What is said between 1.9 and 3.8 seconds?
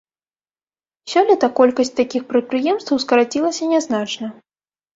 такіх прадпрыемстваў скарацілася